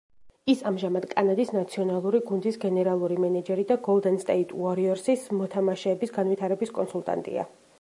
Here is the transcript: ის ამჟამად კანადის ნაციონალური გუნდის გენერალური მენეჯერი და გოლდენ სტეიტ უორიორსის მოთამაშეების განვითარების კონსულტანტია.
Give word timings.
ის 0.51 0.61
ამჟამად 0.67 1.03
კანადის 1.09 1.51
ნაციონალური 1.55 2.21
გუნდის 2.29 2.57
გენერალური 2.63 3.17
მენეჯერი 3.25 3.65
და 3.73 3.77
გოლდენ 3.89 4.17
სტეიტ 4.27 4.55
უორიორსის 4.63 5.27
მოთამაშეების 5.43 6.15
განვითარების 6.17 6.75
კონსულტანტია. 6.81 7.47